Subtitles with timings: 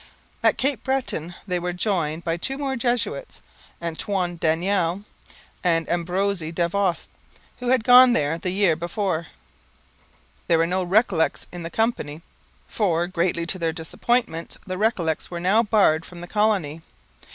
[0.41, 3.43] At Cape Breton they were joined by two more Jesuits,
[3.83, 5.03] Antoine Daniel
[5.63, 7.09] and Ambroise Davost,
[7.59, 9.27] who had gone there the year before.
[10.47, 12.23] There were no Recollets in the company,
[12.67, 16.81] for, greatly to their disappointment, the Recollets were now barred from the colony.